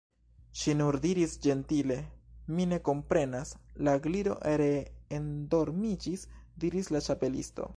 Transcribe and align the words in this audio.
Ŝi 0.59 0.73
nur 0.77 0.95
diris 1.01 1.35
ĝentile: 1.43 1.97
"Mi 2.59 2.65
ne 2.71 2.79
komprenas." 2.87 3.51
"La 3.89 3.93
Gliro 4.07 4.39
ree 4.63 4.81
endormiĝis," 5.19 6.25
diris 6.65 6.91
la 6.97 7.05
Ĉapelisto. 7.11 7.69